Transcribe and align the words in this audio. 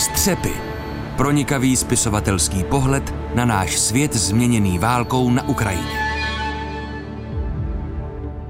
Střepy. 0.00 0.52
Pronikavý 1.16 1.76
spisovatelský 1.76 2.64
pohled 2.64 3.14
na 3.34 3.44
náš 3.44 3.78
svět 3.78 4.14
změněný 4.14 4.78
válkou 4.78 5.30
na 5.30 5.48
Ukrajině. 5.48 5.98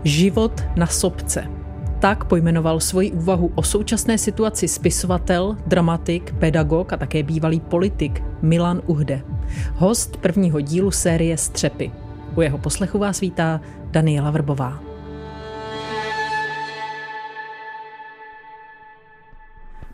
Život 0.05 0.63
na 0.77 0.87
sobce. 0.87 1.45
Tak 1.99 2.25
pojmenoval 2.25 2.81
svoji 2.81 3.13
úvahu 3.13 3.53
o 3.55 3.63
současné 3.63 4.19
situaci 4.19 4.69
spisovatel, 4.69 5.57
dramatik, 5.67 6.35
pedagog 6.39 6.93
a 6.93 6.97
také 6.97 7.23
bývalý 7.23 7.61
politik 7.61 8.23
Milan 8.43 8.83
Uhde. 8.87 9.23
Host 9.75 10.17
prvního 10.17 10.61
dílu 10.61 10.91
série 10.91 11.37
Střepy. 11.37 11.93
U 12.37 12.41
jeho 12.41 12.59
poslechu 12.59 12.99
vás 12.99 13.21
vítá 13.21 13.61
Daniela 13.91 14.31
Vrbová. 14.31 14.90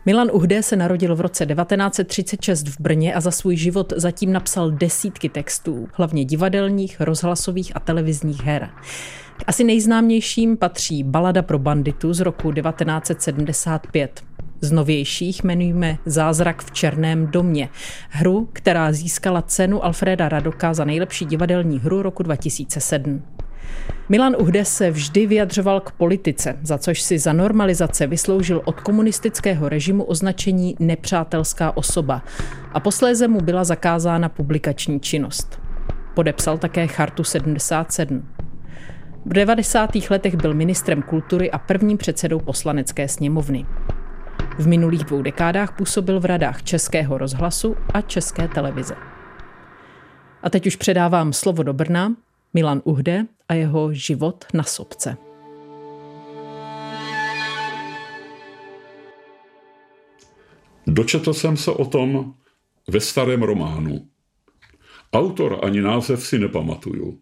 Milan 0.07 0.29
Uhde 0.33 0.63
se 0.63 0.75
narodil 0.75 1.15
v 1.15 1.21
roce 1.21 1.45
1936 1.45 2.67
v 2.67 2.79
Brně 2.79 3.13
a 3.13 3.21
za 3.21 3.31
svůj 3.31 3.55
život 3.55 3.93
zatím 3.95 4.33
napsal 4.33 4.71
desítky 4.71 5.29
textů, 5.29 5.87
hlavně 5.93 6.25
divadelních, 6.25 7.01
rozhlasových 7.01 7.75
a 7.75 7.79
televizních 7.79 8.43
her. 8.43 8.69
K 9.37 9.43
asi 9.47 9.63
nejznámějším 9.63 10.57
patří 10.57 11.03
Balada 11.03 11.41
pro 11.41 11.59
banditu 11.59 12.13
z 12.13 12.19
roku 12.19 12.51
1975. 12.51 14.23
Z 14.61 14.71
novějších 14.71 15.43
jmenujeme 15.43 15.97
Zázrak 16.05 16.63
v 16.63 16.71
černém 16.71 17.27
domě, 17.27 17.69
hru, 18.09 18.49
která 18.53 18.91
získala 18.91 19.41
cenu 19.41 19.85
Alfreda 19.85 20.29
Radoka 20.29 20.73
za 20.73 20.85
nejlepší 20.85 21.25
divadelní 21.25 21.79
hru 21.79 22.01
roku 22.01 22.23
2007. 22.23 23.23
Milan 24.09 24.35
Uhde 24.39 24.65
se 24.65 24.91
vždy 24.91 25.27
vyjadřoval 25.27 25.79
k 25.79 25.91
politice, 25.91 26.59
za 26.63 26.77
což 26.77 27.01
si 27.01 27.19
za 27.19 27.33
normalizace 27.33 28.07
vysloužil 28.07 28.61
od 28.65 28.81
komunistického 28.81 29.69
režimu 29.69 30.03
označení 30.03 30.75
nepřátelská 30.79 31.77
osoba 31.77 32.23
a 32.73 32.79
posléze 32.79 33.27
mu 33.27 33.41
byla 33.41 33.63
zakázána 33.63 34.29
publikační 34.29 34.99
činnost. 34.99 35.59
Podepsal 36.13 36.57
také 36.57 36.87
Chartu 36.87 37.23
77. 37.23 38.27
V 39.25 39.33
90. 39.33 39.89
letech 40.09 40.35
byl 40.35 40.53
ministrem 40.53 41.01
kultury 41.01 41.51
a 41.51 41.57
prvním 41.57 41.97
předsedou 41.97 42.39
poslanecké 42.39 43.07
sněmovny. 43.07 43.65
V 44.57 44.67
minulých 44.67 45.03
dvou 45.03 45.21
dekádách 45.21 45.77
působil 45.77 46.19
v 46.19 46.25
radách 46.25 46.63
Českého 46.63 47.17
rozhlasu 47.17 47.75
a 47.93 48.01
České 48.01 48.47
televize. 48.47 48.95
A 50.43 50.49
teď 50.49 50.67
už 50.67 50.75
předávám 50.75 51.33
slovo 51.33 51.63
do 51.63 51.73
Brna, 51.73 52.15
Milan 52.53 52.81
Uhde 52.83 53.25
a 53.49 53.53
jeho 53.53 53.93
život 53.93 54.45
na 54.53 54.63
sobce. 54.63 55.17
Dočetl 60.87 61.33
jsem 61.33 61.57
se 61.57 61.71
o 61.71 61.85
tom 61.85 62.33
ve 62.87 62.99
starém 62.99 63.43
románu. 63.43 64.07
Autor 65.13 65.59
ani 65.63 65.81
název 65.81 66.27
si 66.27 66.39
nepamatuju. 66.39 67.21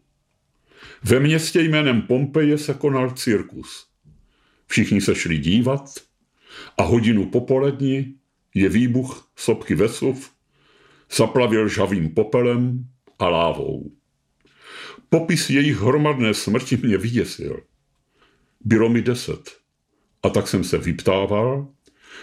Ve 1.03 1.19
městě 1.19 1.61
jménem 1.61 2.01
Pompeje 2.01 2.57
se 2.57 2.73
konal 2.73 3.11
cirkus. 3.11 3.87
Všichni 4.67 5.01
se 5.01 5.15
šli 5.15 5.37
dívat 5.37 5.89
a 6.77 6.83
hodinu 6.83 7.25
popolední 7.25 8.15
je 8.53 8.69
výbuch 8.69 9.31
sopky 9.35 9.75
Vesuv 9.75 10.31
zaplavil 11.15 11.69
žavým 11.69 12.09
popelem 12.09 12.85
a 13.19 13.29
lávou. 13.29 13.91
Popis 15.09 15.50
jejich 15.50 15.78
hromadné 15.78 16.34
smrti 16.34 16.78
mě 16.78 16.98
vyděsil. 16.98 17.64
Bylo 18.61 18.89
mi 18.89 19.02
deset. 19.02 19.58
A 20.23 20.30
tak 20.30 20.48
jsem 20.48 20.64
se 20.64 20.78
vyptával, 20.78 21.67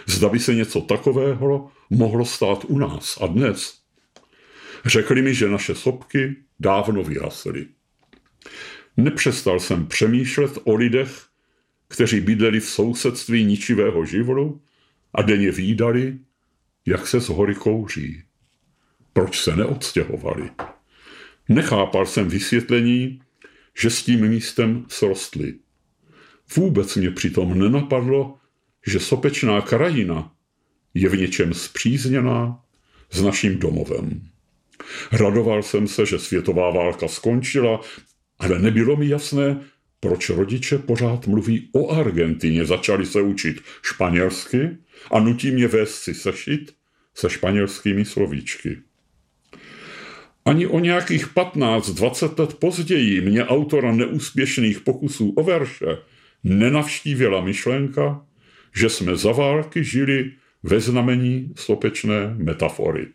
zda 0.07 0.29
by 0.29 0.39
se 0.39 0.55
něco 0.55 0.81
takového 0.81 1.71
mohlo 1.89 2.25
stát 2.25 2.65
u 2.67 2.77
nás 2.77 3.17
a 3.21 3.27
dnes. 3.27 3.79
Řekli 4.85 5.21
mi, 5.21 5.33
že 5.33 5.49
naše 5.49 5.75
sopky 5.75 6.35
dávno 6.59 7.03
vyhasly. 7.03 7.67
Nepřestal 8.97 9.59
jsem 9.59 9.87
přemýšlet 9.87 10.57
o 10.63 10.75
lidech, 10.75 11.25
kteří 11.87 12.21
bydleli 12.21 12.59
v 12.59 12.69
sousedství 12.69 13.45
ničivého 13.45 14.05
živlu 14.05 14.61
a 15.13 15.21
denně 15.21 15.51
výdali, 15.51 16.19
jak 16.85 17.07
se 17.07 17.21
z 17.21 17.29
hory 17.29 17.55
kouří. 17.55 18.23
Proč 19.13 19.41
se 19.41 19.55
neodstěhovali? 19.55 20.49
Nechápal 21.49 22.05
jsem 22.05 22.27
vysvětlení, 22.27 23.21
že 23.81 23.89
s 23.89 24.03
tím 24.03 24.27
místem 24.27 24.85
srostli. 24.87 25.53
Vůbec 26.55 26.95
mě 26.95 27.11
přitom 27.11 27.59
nenapadlo, 27.59 28.37
že 28.87 28.99
sopečná 28.99 29.61
krajina 29.61 30.31
je 30.93 31.09
v 31.09 31.17
něčem 31.17 31.53
zpřízněná 31.53 32.59
s 33.11 33.21
naším 33.21 33.59
domovem. 33.59 34.21
Radoval 35.11 35.63
jsem 35.63 35.87
se, 35.87 36.05
že 36.05 36.19
světová 36.19 36.71
válka 36.71 37.07
skončila, 37.07 37.81
ale 38.39 38.59
nebylo 38.59 38.95
mi 38.95 39.09
jasné, 39.09 39.61
proč 39.99 40.29
rodiče 40.29 40.77
pořád 40.77 41.27
mluví 41.27 41.69
o 41.73 41.91
Argentině. 41.91 42.65
Začali 42.65 43.05
se 43.05 43.21
učit 43.21 43.61
španělsky 43.81 44.77
a 45.11 45.19
nutí 45.19 45.51
mě 45.51 45.67
vést 45.67 45.95
si 45.95 46.13
sešit 46.13 46.73
se 47.15 47.29
španělskými 47.29 48.05
slovíčky. 48.05 48.77
Ani 50.45 50.67
o 50.67 50.79
nějakých 50.79 51.35
15-20 51.35 52.39
let 52.39 52.53
později 52.53 53.21
mě 53.21 53.45
autora 53.45 53.91
neúspěšných 53.91 54.79
pokusů 54.79 55.29
o 55.29 55.43
verše 55.43 55.97
nenavštívila 56.43 57.41
myšlenka, 57.41 58.25
že 58.75 58.89
jsme 58.89 59.15
za 59.15 59.31
války 59.31 59.83
žili 59.83 60.31
ve 60.63 60.79
znamení 60.79 61.53
sopečné 61.55 62.35
metafory. 62.37 63.07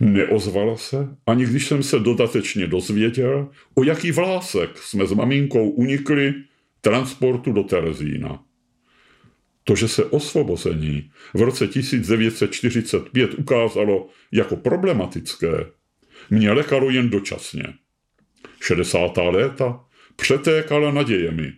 Neozvala 0.00 0.76
se, 0.76 1.08
ani 1.26 1.46
když 1.46 1.66
jsem 1.66 1.82
se 1.82 1.98
dodatečně 1.98 2.66
dozvěděl, 2.66 3.48
o 3.74 3.84
jaký 3.84 4.12
vlásek 4.12 4.78
jsme 4.78 5.06
s 5.06 5.12
maminkou 5.12 5.70
unikli 5.70 6.34
transportu 6.80 7.52
do 7.52 7.62
Terezína. 7.62 8.42
To, 9.64 9.76
že 9.76 9.88
se 9.88 10.04
osvobození 10.04 11.10
v 11.34 11.42
roce 11.42 11.66
1945 11.66 13.34
ukázalo 13.34 14.08
jako 14.32 14.56
problematické, 14.56 15.66
mě 16.32 16.52
lekalo 16.52 16.90
jen 16.90 17.10
dočasně. 17.10 17.62
60. 18.60 19.16
léta 19.16 19.84
přetékala 20.16 20.90
nadějemi. 20.90 21.52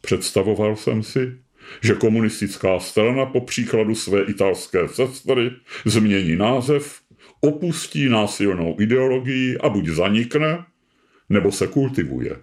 Představoval 0.00 0.76
jsem 0.76 1.02
si, 1.02 1.38
že 1.82 1.94
komunistická 1.94 2.80
strana 2.80 3.26
po 3.26 3.40
příkladu 3.40 3.94
své 3.94 4.22
italské 4.22 4.88
sestry 4.88 5.50
změní 5.84 6.36
název, 6.36 7.00
opustí 7.40 8.08
násilnou 8.08 8.76
ideologii 8.80 9.58
a 9.58 9.68
buď 9.68 9.88
zanikne, 9.88 10.64
nebo 11.28 11.52
se 11.52 11.66
kultivuje. 11.66 12.36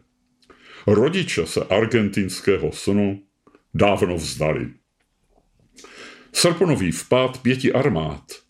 Rodiče 0.88 1.46
se 1.46 1.64
argentinského 1.64 2.72
snu 2.72 3.24
dávno 3.74 4.16
vzdali. 4.16 4.70
Srpnový 6.34 6.92
vpád 6.92 7.42
pěti 7.42 7.74
armád 7.74 8.49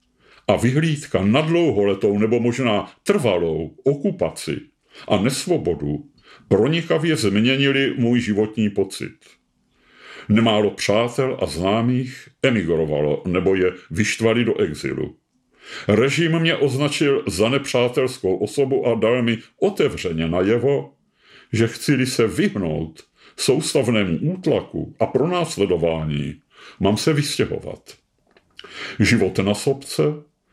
a 0.50 0.56
vyhlídka 0.56 1.26
na 1.26 1.42
dlouholetou 1.42 2.18
nebo 2.18 2.40
možná 2.40 2.92
trvalou 3.04 3.76
okupaci 3.84 4.62
a 5.08 5.18
nesvobodu 5.18 6.06
pronikavě 6.48 7.16
změnili 7.16 7.94
můj 7.98 8.22
životní 8.22 8.70
pocit. 8.70 9.16
Nemálo 10.30 10.72
přátel 10.72 11.38
a 11.42 11.46
známých 11.46 12.30
emigrovalo 12.44 13.24
nebo 13.28 13.56
je 13.56 13.72
vyštvali 13.92 14.46
do 14.46 14.60
exilu. 14.60 15.16
Režim 15.88 16.40
mě 16.40 16.56
označil 16.56 17.24
za 17.28 17.50
nepřátelskou 17.50 18.38
osobu 18.38 18.88
a 18.88 18.96
dal 18.96 19.22
mi 19.22 19.38
otevřeně 19.60 20.28
najevo, 20.28 20.94
že 21.54 21.68
chci 21.68 22.06
se 22.06 22.28
vyhnout 22.28 23.04
soustavnému 23.38 24.18
útlaku 24.22 24.96
a 25.00 25.06
pronásledování, 25.06 26.42
mám 26.80 26.98
se 26.98 27.14
vystěhovat. 27.14 27.94
Život 29.00 29.38
na 29.40 29.54
sobce 29.54 30.02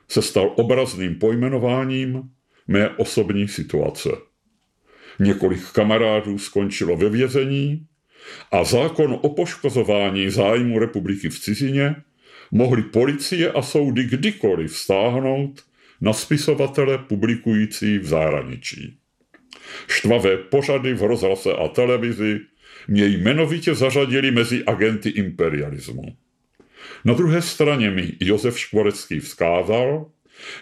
se 0.09 0.23
stal 0.23 0.53
obrazným 0.57 1.15
pojmenováním 1.15 2.23
mé 2.69 2.89
osobní 2.89 3.49
situace. 3.49 4.09
Několik 5.19 5.71
kamarádů 5.73 6.39
skončilo 6.39 6.97
ve 6.97 7.09
vězení 7.09 7.87
a 8.53 8.65
zákon 8.65 9.19
o 9.23 9.29
poškozování 9.29 10.31
zájmu 10.31 10.79
republiky 10.79 11.29
v 11.29 11.41
cizině 11.41 11.97
mohli 12.51 12.83
policie 12.83 13.53
a 13.53 13.63
soudy 13.63 14.05
kdykoliv 14.05 14.77
stáhnout 14.77 15.63
na 16.01 16.13
spisovatele 16.13 16.99
publikující 16.99 17.99
v 17.99 18.07
zahraničí. 18.07 18.99
Štvavé 19.89 20.37
pořady 20.37 20.95
v 20.95 21.03
rozhlase 21.03 21.53
a 21.53 21.69
televizi 21.69 22.41
mě 22.89 23.07
jmenovitě 23.07 23.75
zařadili 23.75 24.31
mezi 24.31 24.65
agenty 24.65 25.09
imperialismu. 25.09 26.17
Na 27.05 27.15
druhé 27.15 27.43
straně 27.43 27.91
mi 27.91 28.13
Josef 28.21 28.59
Škvorecký 28.59 29.21
vzkázal, 29.21 30.11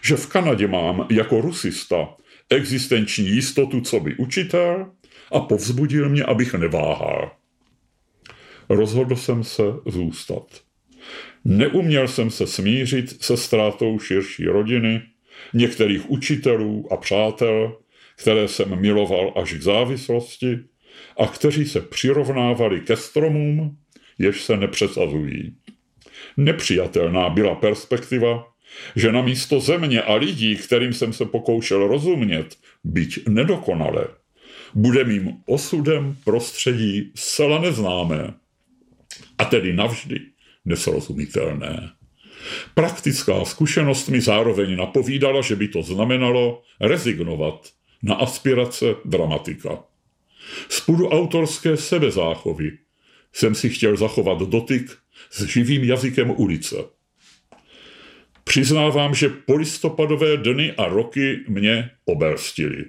že 0.02 0.16
v 0.16 0.26
Kanadě 0.26 0.66
mám 0.66 1.06
jako 1.10 1.40
rusista 1.40 2.08
existenční 2.50 3.28
jistotu 3.28 3.80
co 3.80 4.00
by 4.00 4.14
učitel 4.14 4.90
a 5.32 5.40
povzbudil 5.40 6.08
mě, 6.08 6.24
abych 6.24 6.54
neváhal. 6.54 7.30
Rozhodl 8.68 9.16
jsem 9.16 9.44
se 9.44 9.62
zůstat. 9.86 10.46
Neuměl 11.44 12.08
jsem 12.08 12.30
se 12.30 12.46
smířit 12.46 13.24
se 13.24 13.36
ztrátou 13.36 13.98
širší 13.98 14.44
rodiny, 14.44 15.02
některých 15.54 16.10
učitelů 16.10 16.92
a 16.92 16.96
přátel, 16.96 17.76
které 18.16 18.48
jsem 18.48 18.80
miloval 18.80 19.32
až 19.36 19.54
k 19.54 19.62
závislosti 19.62 20.58
a 21.18 21.26
kteří 21.26 21.64
se 21.64 21.80
přirovnávali 21.80 22.80
ke 22.80 22.96
stromům, 22.96 23.76
jež 24.18 24.42
se 24.42 24.56
nepřesazují. 24.56 25.56
Nepřijatelná 26.36 27.28
byla 27.28 27.54
perspektiva, 27.54 28.54
že 28.96 29.12
na 29.12 29.22
místo 29.22 29.60
země 29.60 30.02
a 30.02 30.14
lidí, 30.14 30.56
kterým 30.56 30.92
jsem 30.92 31.12
se 31.12 31.24
pokoušel 31.24 31.86
rozumět, 31.86 32.58
byť 32.84 33.28
nedokonale, 33.28 34.06
bude 34.74 35.04
mým 35.04 35.36
osudem 35.46 36.16
prostředí 36.24 37.12
zcela 37.14 37.58
neznámé 37.60 38.34
a 39.38 39.44
tedy 39.44 39.72
navždy 39.72 40.20
nesrozumitelné. 40.64 41.90
Praktická 42.74 43.44
zkušenost 43.44 44.08
mi 44.08 44.20
zároveň 44.20 44.76
napovídala, 44.76 45.42
že 45.42 45.56
by 45.56 45.68
to 45.68 45.82
znamenalo 45.82 46.62
rezignovat 46.80 47.68
na 48.02 48.14
aspirace 48.14 48.94
dramatika. 49.04 49.84
Z 50.68 50.88
autorské 50.88 51.76
sebezáchovy 51.76 52.78
jsem 53.32 53.54
si 53.54 53.70
chtěl 53.70 53.96
zachovat 53.96 54.38
dotyk 54.38 54.98
s 55.30 55.44
živým 55.44 55.84
jazykem 55.84 56.30
ulice. 56.30 56.76
Přiznávám, 58.44 59.14
že 59.14 59.28
polistopadové 59.28 60.36
dny 60.36 60.72
a 60.72 60.88
roky 60.88 61.44
mě 61.48 61.90
obelstili. 62.04 62.84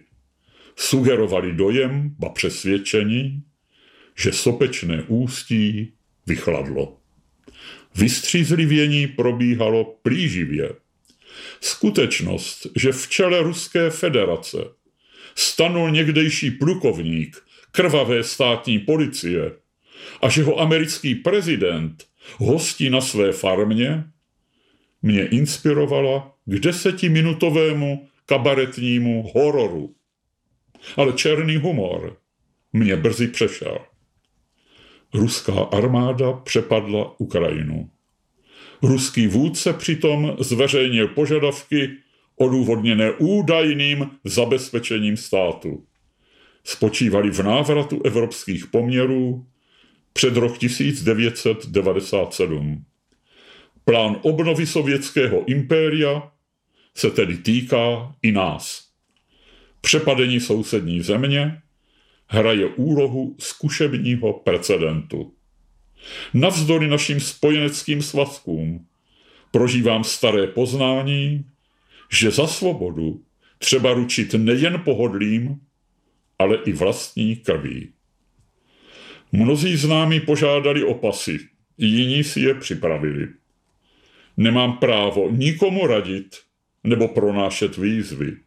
Sugerovali 0.75 1.53
dojem, 1.53 2.15
ba 2.19 2.29
přesvědčení, 2.29 3.43
že 4.17 4.31
sopečné 4.31 5.03
ústí 5.07 5.93
vychladlo. 6.27 6.97
Vystřízlivění 7.95 9.07
probíhalo 9.07 9.83
plíživě. 9.83 10.69
Skutečnost, 11.61 12.67
že 12.75 12.91
v 12.91 13.07
čele 13.07 13.43
Ruské 13.43 13.89
federace 13.89 14.57
stanul 15.35 15.91
někdejší 15.91 16.51
plukovník 16.51 17.43
krvavé 17.71 18.23
státní 18.23 18.79
policie 18.79 19.51
a 20.21 20.29
že 20.29 20.43
ho 20.43 20.59
americký 20.59 21.15
prezident 21.15 22.05
hostí 22.37 22.89
na 22.89 23.01
své 23.01 23.31
farmě, 23.31 24.03
mě 25.01 25.27
inspirovala 25.27 26.35
k 26.45 26.59
desetiminutovému 26.59 28.07
kabaretnímu 28.25 29.31
hororu. 29.35 29.95
Ale 30.97 31.13
černý 31.13 31.55
humor 31.55 32.17
mě 32.73 32.95
brzy 32.95 33.27
přešel. 33.27 33.77
Ruská 35.13 35.53
armáda 35.53 36.33
přepadla 36.33 37.19
Ukrajinu. 37.19 37.89
Ruský 38.81 39.27
vůdce 39.27 39.73
přitom 39.73 40.35
zveřejnil 40.39 41.07
požadavky 41.07 41.89
odůvodněné 42.35 43.11
údajným 43.11 44.09
zabezpečením 44.23 45.17
státu. 45.17 45.85
Spočívali 46.63 47.31
v 47.31 47.39
návratu 47.39 48.01
evropských 48.05 48.67
poměrů 48.67 49.45
před 50.17 50.37
rok 50.37 50.57
1997. 50.57 52.85
Plán 53.85 54.19
obnovy 54.21 54.65
sovětského 54.65 55.49
impéria 55.49 56.31
se 56.95 57.11
tedy 57.11 57.37
týká 57.37 58.15
i 58.21 58.31
nás. 58.31 58.87
Přepadení 59.81 60.39
sousední 60.39 61.01
země 61.01 61.61
hraje 62.27 62.65
úlohu 62.65 63.35
zkušebního 63.39 64.33
precedentu. 64.33 65.33
Navzdory 66.33 66.87
našim 66.87 67.19
spojeneckým 67.19 68.01
svazkům 68.01 68.87
prožívám 69.51 70.03
staré 70.03 70.47
poznání, 70.47 71.45
že 72.11 72.31
za 72.31 72.47
svobodu 72.47 73.23
třeba 73.57 73.93
ručit 73.93 74.33
nejen 74.33 74.81
pohodlím, 74.85 75.59
ale 76.39 76.57
i 76.65 76.71
vlastní 76.71 77.35
krví. 77.35 77.94
Mnozí 79.35 79.75
známí 79.75 80.19
požádali 80.19 80.83
o 80.83 80.93
pasy, 80.93 81.39
jiní 81.77 82.23
si 82.23 82.39
je 82.39 82.53
připravili. 82.55 83.27
Nemám 84.37 84.77
právo 84.77 85.31
nikomu 85.31 85.87
radit 85.87 86.35
nebo 86.83 87.07
pronášet 87.07 87.77
výzvy. 87.77 88.37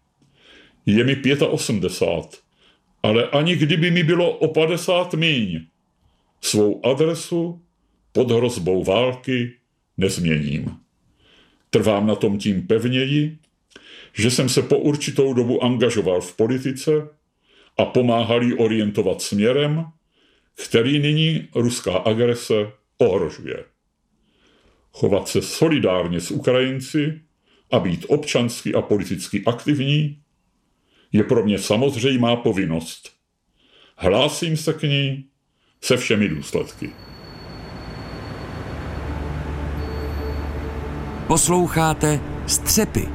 Je 0.86 1.04
mi 1.04 1.16
85, 1.40 2.40
ale 3.02 3.28
ani 3.28 3.56
kdyby 3.56 3.90
mi 3.90 4.02
bylo 4.02 4.30
o 4.30 4.48
50 4.48 5.14
míň, 5.14 5.60
svou 6.40 6.86
adresu 6.86 7.62
pod 8.12 8.30
hrozbou 8.30 8.84
války 8.84 9.54
nezměním. 9.96 10.76
Trvám 11.70 12.06
na 12.06 12.14
tom 12.14 12.38
tím 12.38 12.66
pevněji, 12.66 13.38
že 14.12 14.30
jsem 14.30 14.48
se 14.48 14.62
po 14.62 14.78
určitou 14.78 15.34
dobu 15.34 15.64
angažoval 15.64 16.20
v 16.20 16.36
politice 16.36 16.90
a 17.78 17.84
pomáhal 17.84 18.42
jí 18.42 18.54
orientovat 18.54 19.22
směrem, 19.22 19.84
který 20.64 20.98
nyní 20.98 21.48
ruská 21.54 21.92
agrese 21.92 22.72
ohrožuje. 22.98 23.64
Chovat 24.92 25.28
se 25.28 25.42
solidárně 25.42 26.20
s 26.20 26.30
Ukrajinci 26.30 27.20
a 27.70 27.78
být 27.78 28.04
občansky 28.08 28.74
a 28.74 28.82
politicky 28.82 29.42
aktivní 29.46 30.18
je 31.12 31.24
pro 31.24 31.44
mě 31.44 31.58
samozřejmá 31.58 32.36
povinnost. 32.36 33.10
Hlásím 33.96 34.56
se 34.56 34.72
k 34.72 34.82
ní 34.82 35.24
se 35.80 35.96
všemi 35.96 36.28
důsledky. 36.28 36.90
Posloucháte 41.26 42.20
Střepy. 42.46 43.08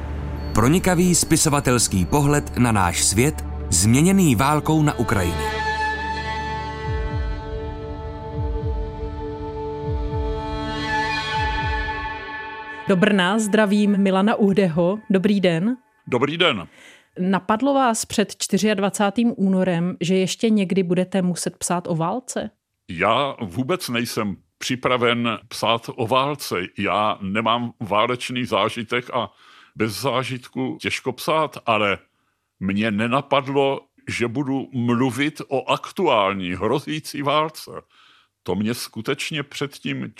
Pronikavý 0.54 1.14
spisovatelský 1.14 2.04
pohled 2.04 2.56
na 2.56 2.72
náš 2.72 3.04
svět, 3.04 3.44
změněný 3.70 4.36
válkou 4.36 4.82
na 4.82 4.98
Ukrajině. 4.98 5.63
Do 12.88 12.96
Brna 12.96 13.38
zdravím 13.38 13.98
Milana 13.98 14.34
Uhdeho. 14.34 14.98
Dobrý 15.10 15.40
den. 15.40 15.76
Dobrý 16.06 16.36
den. 16.38 16.68
Napadlo 17.18 17.74
vás 17.74 18.04
před 18.04 18.34
24. 18.74 19.24
únorem, 19.36 19.96
že 20.00 20.14
ještě 20.14 20.50
někdy 20.50 20.82
budete 20.82 21.22
muset 21.22 21.56
psát 21.56 21.86
o 21.86 21.96
válce? 21.96 22.50
Já 22.88 23.36
vůbec 23.40 23.88
nejsem 23.88 24.36
připraven 24.58 25.38
psát 25.48 25.90
o 25.96 26.06
válce. 26.06 26.56
Já 26.78 27.18
nemám 27.20 27.72
válečný 27.80 28.44
zážitek 28.44 29.10
a 29.10 29.30
bez 29.76 30.00
zážitku 30.00 30.78
těžko 30.80 31.12
psát, 31.12 31.58
ale 31.66 31.98
mě 32.60 32.90
nenapadlo, 32.90 33.80
že 34.08 34.28
budu 34.28 34.68
mluvit 34.72 35.42
o 35.48 35.70
aktuální 35.70 36.50
hrozící 36.50 37.22
válce. 37.22 37.70
To 38.42 38.54
mě 38.54 38.74
skutečně 38.74 39.42
před 39.42 39.72
tím 39.72 40.12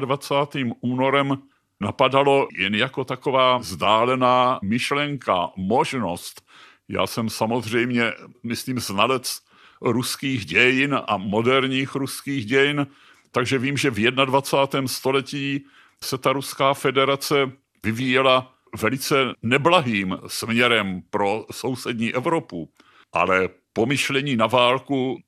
24. 0.00 0.70
únorem 0.80 1.38
napadalo 1.82 2.48
jen 2.56 2.74
jako 2.74 3.04
taková 3.04 3.58
vzdálená 3.58 4.58
myšlenka, 4.62 5.50
možnost. 5.56 6.42
Já 6.88 7.06
jsem 7.06 7.30
samozřejmě, 7.30 8.12
myslím, 8.42 8.78
znalec 8.78 9.40
ruských 9.80 10.44
dějin 10.44 10.98
a 11.06 11.16
moderních 11.16 11.94
ruských 11.94 12.46
dějin, 12.46 12.86
takže 13.30 13.58
vím, 13.58 13.76
že 13.76 13.90
v 13.90 14.10
21. 14.10 14.88
století 14.88 15.64
se 16.04 16.18
ta 16.18 16.32
Ruská 16.32 16.74
federace 16.74 17.52
vyvíjela 17.84 18.54
velice 18.78 19.16
neblahým 19.42 20.18
směrem 20.26 21.02
pro 21.10 21.46
sousední 21.50 22.14
Evropu, 22.14 22.70
ale 23.12 23.48
pomyšlení 23.72 24.36
na 24.36 24.46
válku 24.46 25.18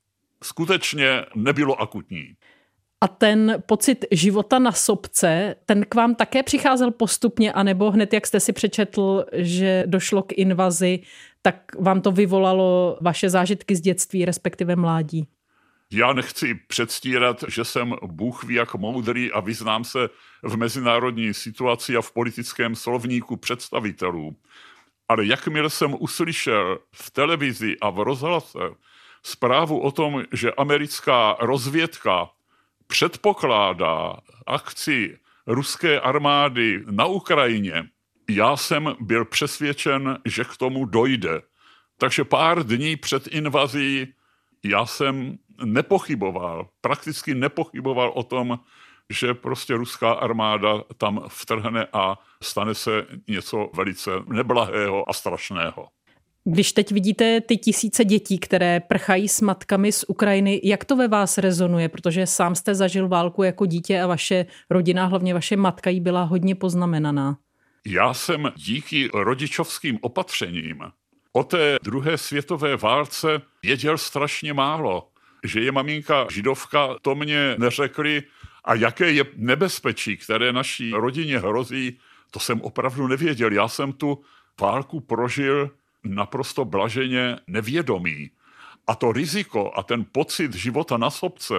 skutečně 0.42 1.24
nebylo 1.34 1.80
akutní. 1.80 2.36
A 3.00 3.08
ten 3.08 3.62
pocit 3.66 4.04
života 4.10 4.58
na 4.58 4.72
sobce, 4.72 5.54
ten 5.66 5.84
k 5.88 5.94
vám 5.94 6.14
také 6.14 6.42
přicházel 6.42 6.90
postupně, 6.90 7.52
anebo 7.52 7.90
hned, 7.90 8.12
jak 8.12 8.26
jste 8.26 8.40
si 8.40 8.52
přečetl, 8.52 9.24
že 9.32 9.84
došlo 9.86 10.22
k 10.22 10.32
invazi, 10.32 11.00
tak 11.42 11.56
vám 11.78 12.00
to 12.00 12.12
vyvolalo 12.12 12.98
vaše 13.00 13.30
zážitky 13.30 13.76
z 13.76 13.80
dětství, 13.80 14.24
respektive 14.24 14.76
mládí? 14.76 15.28
Já 15.92 16.12
nechci 16.12 16.54
předstírat, 16.54 17.44
že 17.48 17.64
jsem 17.64 17.94
Bůh 18.06 18.44
ví 18.44 18.54
jak 18.54 18.74
moudrý 18.74 19.32
a 19.32 19.40
vyznám 19.40 19.84
se 19.84 20.08
v 20.42 20.56
mezinárodní 20.56 21.34
situaci 21.34 21.96
a 21.96 22.02
v 22.02 22.12
politickém 22.12 22.74
slovníku 22.74 23.36
představitelů. 23.36 24.36
Ale 25.08 25.26
jakmile 25.26 25.70
jsem 25.70 25.96
uslyšel 25.98 26.78
v 26.92 27.10
televizi 27.10 27.76
a 27.80 27.90
v 27.90 27.98
rozhlase 27.98 28.58
zprávu 29.22 29.80
o 29.80 29.90
tom, 29.90 30.22
že 30.32 30.52
americká 30.52 31.36
rozvědka 31.40 32.30
předpokládá 32.86 34.16
akci 34.46 35.18
ruské 35.46 36.00
armády 36.00 36.82
na 36.90 37.06
Ukrajině, 37.06 37.84
já 38.30 38.56
jsem 38.56 38.96
byl 39.00 39.24
přesvědčen, 39.24 40.18
že 40.24 40.44
k 40.44 40.56
tomu 40.56 40.84
dojde. 40.84 41.42
Takže 41.98 42.24
pár 42.24 42.66
dní 42.66 42.96
před 42.96 43.26
invazí 43.26 44.14
já 44.64 44.86
jsem 44.86 45.38
nepochyboval, 45.64 46.68
prakticky 46.80 47.34
nepochyboval 47.34 48.12
o 48.14 48.22
tom, 48.22 48.58
že 49.10 49.34
prostě 49.34 49.74
ruská 49.74 50.12
armáda 50.12 50.82
tam 50.96 51.24
vtrhne 51.28 51.86
a 51.92 52.18
stane 52.42 52.74
se 52.74 53.06
něco 53.28 53.70
velice 53.74 54.10
neblahého 54.26 55.10
a 55.10 55.12
strašného. 55.12 55.88
Když 56.46 56.72
teď 56.72 56.92
vidíte 56.92 57.40
ty 57.40 57.56
tisíce 57.56 58.04
dětí, 58.04 58.38
které 58.38 58.80
prchají 58.80 59.28
s 59.28 59.40
matkami 59.40 59.92
z 59.92 60.04
Ukrajiny, 60.08 60.60
jak 60.64 60.84
to 60.84 60.96
ve 60.96 61.08
vás 61.08 61.38
rezonuje? 61.38 61.88
Protože 61.88 62.26
sám 62.26 62.54
jste 62.54 62.74
zažil 62.74 63.08
válku 63.08 63.42
jako 63.42 63.66
dítě 63.66 64.00
a 64.00 64.06
vaše 64.06 64.46
rodina, 64.70 65.06
hlavně 65.06 65.34
vaše 65.34 65.56
matka, 65.56 65.90
jí 65.90 66.00
byla 66.00 66.22
hodně 66.22 66.54
poznamenaná. 66.54 67.36
Já 67.86 68.14
jsem 68.14 68.52
díky 68.56 69.10
rodičovským 69.14 69.98
opatřením 70.00 70.78
o 71.32 71.44
té 71.44 71.76
druhé 71.82 72.18
světové 72.18 72.76
válce 72.76 73.40
věděl 73.62 73.98
strašně 73.98 74.52
málo. 74.52 75.08
Že 75.44 75.60
je 75.60 75.72
maminka 75.72 76.26
židovka, 76.30 76.96
to 77.02 77.14
mě 77.14 77.54
neřekli. 77.58 78.22
A 78.64 78.74
jaké 78.74 79.12
je 79.12 79.24
nebezpečí, 79.36 80.16
které 80.16 80.52
naší 80.52 80.90
rodině 80.90 81.38
hrozí, 81.38 81.98
to 82.30 82.40
jsem 82.40 82.60
opravdu 82.60 83.06
nevěděl. 83.06 83.52
Já 83.52 83.68
jsem 83.68 83.92
tu 83.92 84.22
válku 84.60 85.00
prožil 85.00 85.70
naprosto 86.04 86.64
blaženě 86.64 87.38
nevědomý. 87.46 88.30
A 88.86 88.94
to 88.94 89.12
riziko 89.12 89.72
a 89.74 89.82
ten 89.82 90.04
pocit 90.12 90.54
života 90.54 90.96
na 90.96 91.10
sobce, 91.10 91.54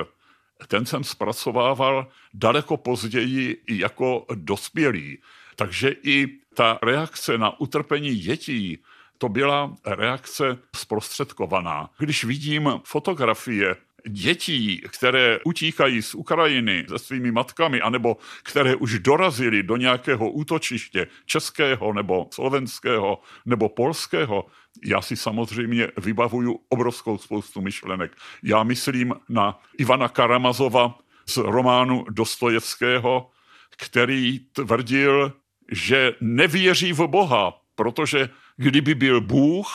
ten 0.67 0.85
jsem 0.85 1.03
zpracovával 1.03 2.07
daleko 2.33 2.77
později 2.77 3.63
i 3.67 3.79
jako 3.79 4.25
dospělý. 4.35 5.17
Takže 5.55 5.95
i 6.03 6.27
ta 6.53 6.79
reakce 6.83 7.37
na 7.37 7.59
utrpení 7.59 8.15
dětí, 8.15 8.77
to 9.17 9.29
byla 9.29 9.75
reakce 9.85 10.57
zprostředkovaná. 10.75 11.89
Když 11.97 12.23
vidím 12.23 12.71
fotografie 12.83 13.75
dětí, 14.07 14.81
které 14.91 15.39
utíkají 15.43 16.01
z 16.01 16.15
Ukrajiny 16.15 16.85
se 16.89 16.99
svými 16.99 17.31
matkami, 17.31 17.81
anebo 17.81 18.17
které 18.43 18.75
už 18.75 18.99
dorazili 18.99 19.63
do 19.63 19.77
nějakého 19.77 20.31
útočiště 20.31 21.07
českého 21.25 21.93
nebo 21.93 22.27
slovenského 22.33 23.21
nebo 23.45 23.69
polského, 23.69 24.45
já 24.85 25.01
si 25.01 25.15
samozřejmě 25.15 25.87
vybavuju 25.97 26.59
obrovskou 26.69 27.17
spoustu 27.17 27.61
myšlenek. 27.61 28.11
Já 28.43 28.63
myslím 28.63 29.13
na 29.29 29.59
Ivana 29.77 30.09
Karamazova 30.09 30.99
z 31.25 31.37
románu 31.37 32.05
Dostojevského, 32.09 33.29
který 33.77 34.39
tvrdil, 34.39 35.33
že 35.71 36.13
nevěří 36.21 36.93
v 36.93 37.07
Boha, 37.07 37.61
protože 37.75 38.29
kdyby 38.57 38.95
byl 38.95 39.21
Bůh, 39.21 39.67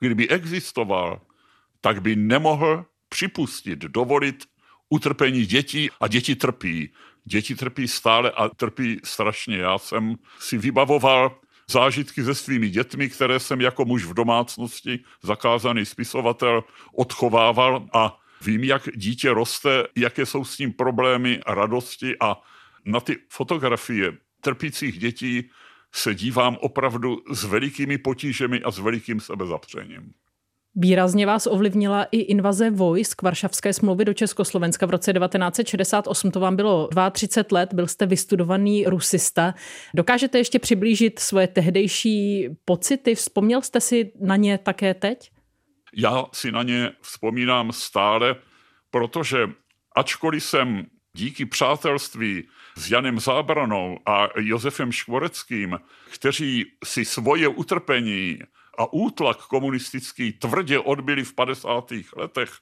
kdyby 0.00 0.28
existoval, 0.28 1.20
tak 1.80 2.02
by 2.02 2.16
nemohl 2.16 2.84
připustit, 3.14 3.78
dovolit 3.78 4.44
utrpení 4.90 5.46
dětí 5.46 5.90
a 6.00 6.08
děti 6.08 6.34
trpí. 6.34 6.90
Děti 7.24 7.54
trpí 7.54 7.88
stále 7.88 8.30
a 8.30 8.48
trpí 8.48 9.00
strašně. 9.04 9.56
Já 9.56 9.78
jsem 9.78 10.16
si 10.38 10.58
vybavoval 10.58 11.38
zážitky 11.70 12.24
se 12.24 12.34
svými 12.34 12.68
dětmi, 12.70 13.08
které 13.08 13.40
jsem 13.40 13.60
jako 13.60 13.84
muž 13.84 14.04
v 14.04 14.14
domácnosti, 14.14 15.04
zakázaný 15.22 15.86
spisovatel, 15.86 16.64
odchovával 16.92 17.86
a 17.92 18.18
vím, 18.42 18.64
jak 18.64 18.88
dítě 18.94 19.30
roste, 19.30 19.86
jaké 19.96 20.26
jsou 20.26 20.44
s 20.44 20.58
ním 20.58 20.72
problémy 20.72 21.40
a 21.46 21.54
radosti 21.54 22.16
a 22.20 22.36
na 22.84 23.00
ty 23.00 23.16
fotografie 23.28 24.12
trpících 24.40 24.98
dětí 24.98 25.50
se 25.92 26.14
dívám 26.14 26.56
opravdu 26.60 27.22
s 27.30 27.44
velikými 27.44 27.98
potížemi 27.98 28.62
a 28.62 28.70
s 28.70 28.78
velikým 28.78 29.20
sebezapřením. 29.20 30.14
Výrazně 30.76 31.26
vás 31.26 31.46
ovlivnila 31.46 32.04
i 32.04 32.18
invaze 32.18 32.70
vojsk 32.70 33.22
Varšavské 33.22 33.72
smlouvy 33.72 34.04
do 34.04 34.14
Československa 34.14 34.86
v 34.86 34.90
roce 34.90 35.12
1968. 35.12 36.30
To 36.30 36.40
vám 36.40 36.56
bylo 36.56 36.88
32 37.12 37.58
let, 37.58 37.74
byl 37.74 37.86
jste 37.86 38.06
vystudovaný 38.06 38.84
rusista. 38.86 39.54
Dokážete 39.94 40.38
ještě 40.38 40.58
přiblížit 40.58 41.18
svoje 41.18 41.46
tehdejší 41.48 42.48
pocity? 42.64 43.14
Vzpomněl 43.14 43.62
jste 43.62 43.80
si 43.80 44.12
na 44.20 44.36
ně 44.36 44.58
také 44.58 44.94
teď? 44.94 45.30
Já 45.96 46.24
si 46.32 46.52
na 46.52 46.62
ně 46.62 46.92
vzpomínám 47.00 47.72
stále, 47.72 48.36
protože 48.90 49.38
ačkoliv 49.96 50.44
jsem 50.44 50.86
díky 51.12 51.46
přátelství 51.46 52.48
s 52.76 52.90
Janem 52.90 53.20
Zábranou 53.20 53.98
a 54.06 54.28
Josefem 54.36 54.92
Škvoreckým, 54.92 55.78
kteří 56.10 56.64
si 56.84 57.04
svoje 57.04 57.48
utrpení 57.48 58.38
a 58.78 58.92
útlak 58.92 59.46
komunistický 59.46 60.32
tvrdě 60.32 60.78
odbyli 60.78 61.24
v 61.24 61.34
50. 61.34 61.92
letech 62.16 62.52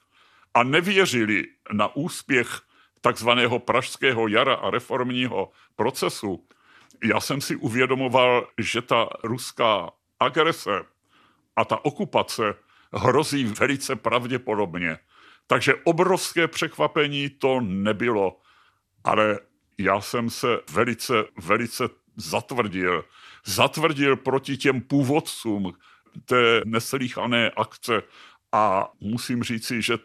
a 0.53 0.63
nevěřili 0.63 1.45
na 1.71 1.95
úspěch 1.95 2.61
takzvaného 3.01 3.59
pražského 3.59 4.27
jara 4.27 4.53
a 4.53 4.69
reformního 4.69 5.51
procesu, 5.75 6.47
já 7.03 7.19
jsem 7.19 7.41
si 7.41 7.55
uvědomoval, 7.55 8.47
že 8.57 8.81
ta 8.81 9.09
ruská 9.23 9.91
agrese 10.19 10.81
a 11.55 11.65
ta 11.65 11.85
okupace 11.85 12.55
hrozí 12.93 13.45
velice 13.45 13.95
pravděpodobně. 13.95 14.97
Takže 15.47 15.75
obrovské 15.83 16.47
překvapení 16.47 17.29
to 17.29 17.61
nebylo, 17.61 18.39
ale 19.03 19.39
já 19.77 20.01
jsem 20.01 20.29
se 20.29 20.47
velice, 20.71 21.13
velice 21.37 21.89
zatvrdil. 22.15 23.05
Zatvrdil 23.45 24.15
proti 24.15 24.57
těm 24.57 24.81
původcům, 24.81 25.73
té 26.25 26.61
neslíchané 26.65 27.49
akce 27.49 28.01
a 28.51 28.91
musím 28.99 29.43
říci, 29.43 29.81
že 29.81 29.97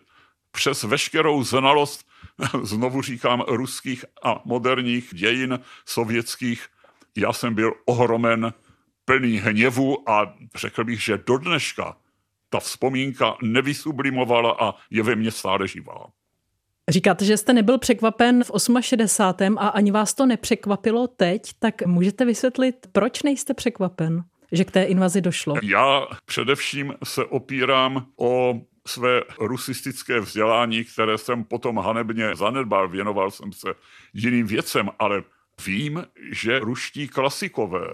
přes 0.51 0.83
veškerou 0.83 1.45
znalost, 1.45 2.09
znovu 2.63 3.03
říkám, 3.03 3.45
ruských 3.49 4.05
a 4.23 4.43
moderních 4.45 5.15
dějin 5.15 5.59
sovětských, 5.87 6.67
já 7.17 7.33
jsem 7.33 7.55
byl 7.55 7.73
ohromen 7.87 8.53
plný 9.05 9.37
hněvu 9.37 10.11
a 10.11 10.35
řekl 10.57 10.85
bych, 10.85 11.03
že 11.03 11.19
do 11.27 11.39
dneška 11.39 11.97
ta 12.51 12.61
vzpomínka 12.61 13.37
nevysublimovala 13.43 14.57
a 14.61 14.75
je 14.91 15.03
ve 15.03 15.15
mně 15.15 15.31
stále 15.31 15.69
živá. 15.69 16.07
Říkáte, 16.89 17.25
že 17.25 17.37
jste 17.37 17.53
nebyl 17.53 17.79
překvapen 17.79 18.45
v 18.45 18.51
68. 18.81 19.59
a 19.59 19.69
ani 19.69 19.91
vás 19.91 20.15
to 20.15 20.27
nepřekvapilo 20.27 21.07
teď, 21.07 21.43
tak 21.59 21.87
můžete 21.87 22.25
vysvětlit, 22.25 22.87
proč 22.93 23.23
nejste 23.23 23.55
překvapen? 23.55 24.25
Že 24.53 24.65
k 24.65 24.71
té 24.71 24.83
invazi 24.83 25.21
došlo? 25.21 25.55
Já 25.63 26.07
především 26.25 26.95
se 27.05 27.25
opírám 27.25 28.07
o 28.17 28.61
své 28.87 29.23
rusistické 29.41 30.21
vzdělání, 30.21 30.85
které 30.85 31.19
jsem 31.19 31.45
potom 31.45 31.79
hanebně 31.79 32.37
zanedbal, 32.37 32.89
věnoval 32.89 33.31
jsem 33.31 33.53
se 33.53 33.75
jiným 34.15 34.47
věcem, 34.47 34.91
ale 34.99 35.23
vím, 35.67 36.07
že 36.33 36.59
ruští 36.59 37.09
klasikové, 37.09 37.87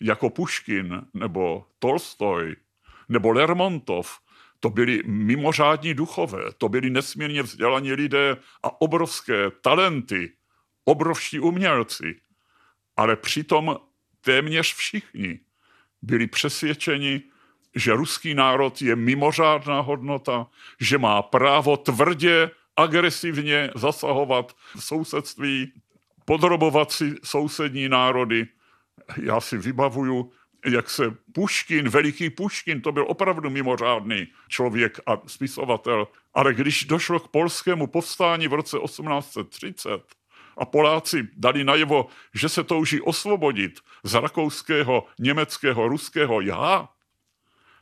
jako 0.00 0.30
Puškin 0.30 1.02
nebo 1.14 1.66
Tolstoj 1.78 2.56
nebo 3.08 3.32
Lermontov, 3.32 4.18
to 4.60 4.70
byli 4.70 5.02
mimořádní 5.06 5.94
duchové, 5.94 6.42
to 6.58 6.68
byli 6.68 6.90
nesmírně 6.90 7.42
vzdělaní 7.42 7.92
lidé 7.92 8.36
a 8.62 8.80
obrovské 8.80 9.50
talenty, 9.50 10.32
obrovští 10.84 11.40
umělci. 11.40 12.20
Ale 12.96 13.16
přitom 13.16 13.76
téměř 14.20 14.74
všichni 14.74 15.40
byli 16.02 16.26
přesvědčeni, 16.26 17.22
že 17.74 17.92
ruský 17.92 18.34
národ 18.34 18.82
je 18.82 18.96
mimořádná 18.96 19.80
hodnota, 19.80 20.46
že 20.80 20.98
má 20.98 21.22
právo 21.22 21.76
tvrdě, 21.76 22.50
agresivně 22.76 23.70
zasahovat 23.74 24.56
v 24.76 24.84
sousedství, 24.84 25.72
podrobovat 26.24 26.92
si 26.92 27.14
sousední 27.24 27.88
národy. 27.88 28.46
Já 29.22 29.40
si 29.40 29.58
vybavuju, 29.58 30.32
jak 30.64 30.90
se 30.90 31.16
Puškin, 31.32 31.88
veliký 31.88 32.30
Puškin, 32.30 32.80
to 32.80 32.92
byl 32.92 33.04
opravdu 33.08 33.50
mimořádný 33.50 34.26
člověk 34.48 35.00
a 35.06 35.22
spisovatel, 35.26 36.08
ale 36.34 36.54
když 36.54 36.84
došlo 36.84 37.20
k 37.20 37.28
polskému 37.28 37.86
povstání 37.86 38.48
v 38.48 38.52
roce 38.52 38.78
1830, 38.78 40.02
a 40.60 40.64
Poláci 40.64 41.28
dali 41.36 41.64
najevo, 41.64 42.06
že 42.34 42.48
se 42.48 42.64
touží 42.64 43.00
osvobodit 43.00 43.80
z 44.04 44.14
rakouského, 44.14 45.06
německého, 45.18 45.88
ruského 45.88 46.40
já, 46.40 46.88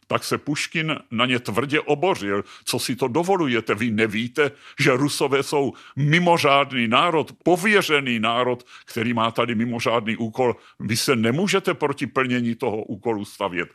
tak 0.07 0.25
se 0.25 0.39
Puškin 0.39 0.97
na 1.11 1.27
ně 1.27 1.39
tvrdě 1.39 1.81
obořil. 1.81 2.45
Co 2.65 2.79
si 2.79 2.97
to 2.97 3.09
dovolujete? 3.09 3.75
Vy 3.75 3.91
nevíte, 3.91 4.51
že 4.81 4.97
Rusové 4.97 5.43
jsou 5.43 5.73
mimořádný 5.97 6.89
národ, 6.89 7.33
pověřený 7.45 8.19
národ, 8.19 8.67
který 8.85 9.15
má 9.15 9.31
tady 9.31 9.55
mimořádný 9.55 10.17
úkol. 10.17 10.57
Vy 10.81 10.97
se 10.97 11.17
nemůžete 11.17 11.75
proti 11.75 12.07
plnění 12.07 12.55
toho 12.55 12.77
úkolu 12.77 13.25
stavět. 13.25 13.69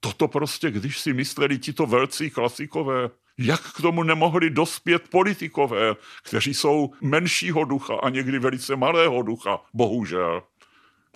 Toto 0.00 0.28
prostě, 0.28 0.70
když 0.70 0.98
si 0.98 1.12
mysleli 1.12 1.58
tito 1.58 1.86
velcí 1.86 2.30
klasikové, 2.30 3.10
jak 3.38 3.72
k 3.72 3.82
tomu 3.82 4.02
nemohli 4.02 4.50
dospět 4.50 5.08
politikové, 5.08 5.94
kteří 6.22 6.54
jsou 6.54 6.92
menšího 7.00 7.64
ducha 7.64 7.94
a 8.02 8.08
někdy 8.08 8.38
velice 8.38 8.76
malého 8.76 9.22
ducha, 9.22 9.58
bohužel. 9.74 10.42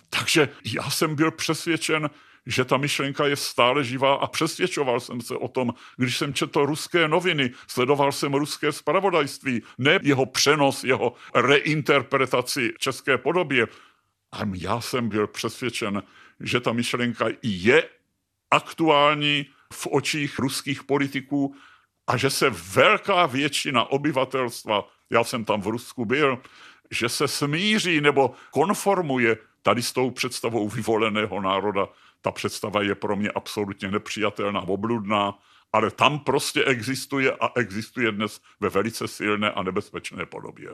Takže 0.09 0.49
já 0.65 0.89
jsem 0.89 1.15
byl 1.15 1.31
přesvědčen, 1.31 2.09
že 2.45 2.65
ta 2.65 2.77
myšlenka 2.77 3.27
je 3.27 3.35
stále 3.35 3.83
živá 3.83 4.15
a 4.15 4.27
přesvědčoval 4.27 4.99
jsem 4.99 5.21
se 5.21 5.35
o 5.35 5.47
tom, 5.47 5.73
když 5.97 6.17
jsem 6.17 6.33
četl 6.33 6.65
ruské 6.65 7.07
noviny, 7.07 7.51
sledoval 7.67 8.11
jsem 8.11 8.33
ruské 8.33 8.71
spravodajství, 8.71 9.63
ne 9.77 9.99
jeho 10.03 10.25
přenos, 10.25 10.83
jeho 10.83 11.13
reinterpretaci 11.35 12.73
české 12.77 13.17
podobě. 13.17 13.67
A 14.31 14.39
já 14.55 14.81
jsem 14.81 15.09
byl 15.09 15.27
přesvědčen, 15.27 16.03
že 16.39 16.59
ta 16.59 16.73
myšlenka 16.73 17.25
je 17.41 17.89
aktuální 18.51 19.45
v 19.73 19.87
očích 19.91 20.39
ruských 20.39 20.83
politiků 20.83 21.55
a 22.07 22.17
že 22.17 22.29
se 22.29 22.49
velká 22.49 23.25
většina 23.25 23.91
obyvatelstva, 23.91 24.87
já 25.09 25.23
jsem 25.23 25.45
tam 25.45 25.61
v 25.61 25.67
Rusku 25.67 26.05
byl, 26.05 26.39
že 26.91 27.09
se 27.09 27.27
smíří 27.27 28.01
nebo 28.01 28.31
konformuje 28.51 29.37
tady 29.61 29.83
s 29.83 29.93
tou 29.93 30.11
představou 30.11 30.69
vyvoleného 30.69 31.41
národa. 31.41 31.87
Ta 32.21 32.31
představa 32.31 32.81
je 32.81 32.95
pro 32.95 33.15
mě 33.15 33.31
absolutně 33.31 33.91
nepřijatelná, 33.91 34.61
obludná, 34.61 35.39
ale 35.73 35.91
tam 35.91 36.19
prostě 36.19 36.63
existuje 36.63 37.31
a 37.31 37.51
existuje 37.55 38.11
dnes 38.11 38.41
ve 38.59 38.69
velice 38.69 39.07
silné 39.07 39.51
a 39.51 39.63
nebezpečné 39.63 40.25
podobě. 40.25 40.69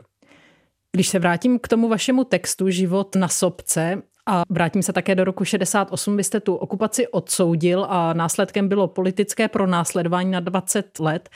Když 0.92 1.08
se 1.08 1.18
vrátím 1.18 1.58
k 1.58 1.68
tomu 1.68 1.88
vašemu 1.88 2.24
textu 2.24 2.70
Život 2.70 3.14
na 3.14 3.28
sobce, 3.28 4.02
a 4.28 4.42
vrátím 4.48 4.82
se 4.82 4.92
také 4.92 5.14
do 5.14 5.24
roku 5.24 5.44
68. 5.44 6.16
Vy 6.16 6.24
jste 6.24 6.40
tu 6.40 6.54
okupaci 6.54 7.08
odsoudil 7.08 7.86
a 7.88 8.12
následkem 8.12 8.68
bylo 8.68 8.88
politické 8.88 9.48
pronásledování 9.48 10.30
na 10.30 10.40
20 10.40 10.98
let. 11.00 11.28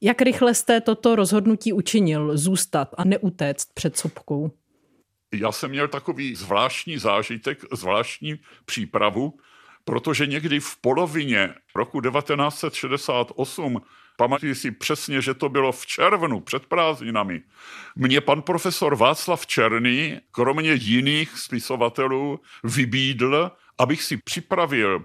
Jak 0.00 0.22
rychle 0.22 0.54
jste 0.54 0.80
toto 0.80 1.16
rozhodnutí 1.16 1.72
učinil, 1.72 2.36
zůstat 2.36 2.88
a 2.98 3.04
neutéct 3.04 3.74
před 3.74 3.96
sobkou? 3.96 4.50
Já 5.34 5.52
jsem 5.52 5.70
měl 5.70 5.88
takový 5.88 6.34
zvláštní 6.34 6.98
zážitek, 6.98 7.58
zvláštní 7.72 8.34
přípravu, 8.64 9.38
protože 9.84 10.26
někdy 10.26 10.60
v 10.60 10.76
polovině 10.80 11.54
roku 11.74 12.00
1968 12.00 13.80
Pamatuji 14.16 14.54
si 14.54 14.70
přesně, 14.70 15.22
že 15.22 15.34
to 15.34 15.48
bylo 15.48 15.72
v 15.72 15.86
červnu, 15.86 16.40
před 16.40 16.66
prázdninami. 16.66 17.42
Mě 17.96 18.20
pan 18.20 18.42
profesor 18.42 18.96
Václav 18.96 19.46
Černý, 19.46 20.20
kromě 20.30 20.72
jiných 20.72 21.38
spisovatelů, 21.38 22.40
vybídl, 22.64 23.50
abych 23.78 24.02
si 24.02 24.16
připravil 24.16 25.04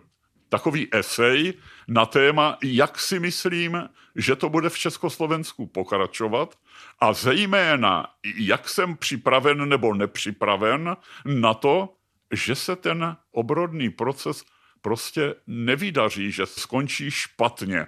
takový 0.49 0.87
esej 0.91 1.53
na 1.87 2.05
téma, 2.05 2.57
jak 2.63 2.99
si 2.99 3.19
myslím, 3.19 3.89
že 4.15 4.35
to 4.35 4.49
bude 4.49 4.69
v 4.69 4.77
Československu 4.77 5.67
pokračovat 5.67 6.55
a 6.99 7.13
zejména, 7.13 8.07
jak 8.35 8.69
jsem 8.69 8.97
připraven 8.97 9.69
nebo 9.69 9.93
nepřipraven 9.93 10.97
na 11.25 11.53
to, 11.53 11.93
že 12.31 12.55
se 12.55 12.75
ten 12.75 13.17
obrodný 13.31 13.89
proces 13.89 14.45
prostě 14.81 15.35
nevydaří, 15.47 16.31
že 16.31 16.45
skončí 16.45 17.11
špatně. 17.11 17.87